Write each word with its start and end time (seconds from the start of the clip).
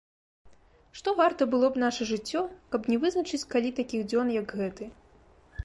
Што 0.99 1.09
варта 1.19 1.47
было 1.51 1.69
б 1.75 1.83
наша 1.83 2.07
жыццё, 2.11 2.41
каб 2.77 2.89
не 2.93 2.97
вызначыць 3.03 3.43
калі 3.55 3.69
такіх 3.81 4.01
дзён, 4.09 4.27
як 4.41 4.59
гэты. 4.63 4.85